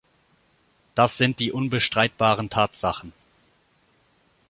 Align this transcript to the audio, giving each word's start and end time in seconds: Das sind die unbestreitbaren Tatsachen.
Das 0.95 1.19
sind 1.19 1.37
die 1.39 1.51
unbestreitbaren 1.51 2.49
Tatsachen. 2.49 3.13